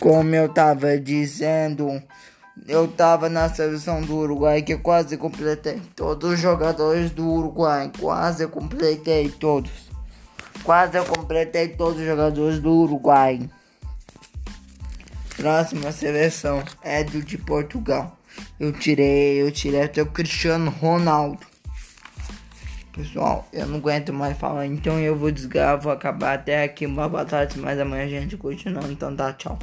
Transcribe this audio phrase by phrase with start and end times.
[0.00, 2.02] Como eu tava dizendo,
[2.68, 7.90] eu tava na seleção do Uruguai que quase completei todos os jogadores do Uruguai.
[7.98, 9.70] Quase completei todos.
[10.62, 13.48] Quase completei todos os jogadores do Uruguai.
[15.36, 18.18] Próxima seleção é do de Portugal.
[18.58, 21.46] Eu tirei, eu tirei até o Cristiano Ronaldo.
[22.92, 27.06] Pessoal, eu não aguento mais falar, então eu vou desgravar, vou acabar até aqui uma
[27.06, 29.58] batalha, mas amanhã a gente continua, então tá, tchau.